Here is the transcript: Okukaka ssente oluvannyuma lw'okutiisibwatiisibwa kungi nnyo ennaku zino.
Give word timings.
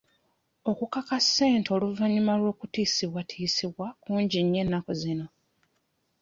Okukaka 0.71 1.15
ssente 1.25 1.67
oluvannyuma 1.75 2.33
lw'okutiisibwatiisibwa 2.39 3.87
kungi 4.03 4.39
nnyo 4.43 4.59
ennaku 4.63 4.91
zino. 5.01 5.27